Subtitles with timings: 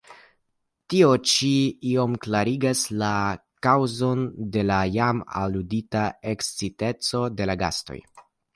[0.93, 1.49] Tio ĉi
[1.89, 3.11] iom klarigas la
[3.67, 4.25] kaŭzon
[4.57, 8.03] de la jam aludita eksciteco de la gastoj!